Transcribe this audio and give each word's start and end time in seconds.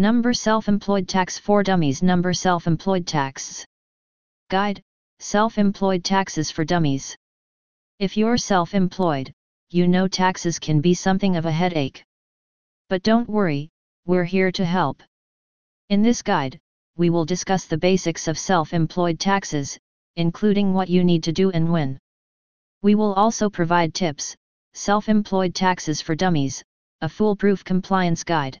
Number 0.00 0.32
Self-Employed 0.32 1.08
Tax 1.08 1.38
for 1.38 1.64
Dummies 1.64 2.04
Number 2.04 2.32
Self-Employed 2.32 3.04
Tax 3.04 3.66
Guide, 4.48 4.80
Self-Employed 5.18 6.04
Taxes 6.04 6.52
for 6.52 6.64
Dummies 6.64 7.16
If 7.98 8.16
you're 8.16 8.36
self-employed, 8.36 9.32
you 9.70 9.88
know 9.88 10.06
taxes 10.06 10.60
can 10.60 10.80
be 10.80 10.94
something 10.94 11.34
of 11.34 11.46
a 11.46 11.50
headache. 11.50 12.04
But 12.88 13.02
don't 13.02 13.28
worry, 13.28 13.70
we're 14.06 14.22
here 14.22 14.52
to 14.52 14.64
help. 14.64 15.02
In 15.88 16.02
this 16.02 16.22
guide, 16.22 16.60
we 16.96 17.10
will 17.10 17.24
discuss 17.24 17.64
the 17.64 17.76
basics 17.76 18.28
of 18.28 18.38
self-employed 18.38 19.18
taxes, 19.18 19.76
including 20.14 20.74
what 20.74 20.88
you 20.88 21.02
need 21.02 21.24
to 21.24 21.32
do 21.32 21.50
and 21.50 21.72
when. 21.72 21.98
We 22.82 22.94
will 22.94 23.14
also 23.14 23.50
provide 23.50 23.94
tips, 23.94 24.36
Self-Employed 24.74 25.56
Taxes 25.56 26.00
for 26.00 26.14
Dummies, 26.14 26.62
a 27.00 27.08
foolproof 27.08 27.64
compliance 27.64 28.22
guide. 28.22 28.60